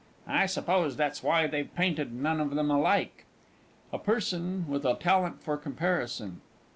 [0.25, 3.25] I suppose that's why they've painted none of them alike.
[3.93, 6.41] A PERSON WITH A TALENT FOR COMPARISON.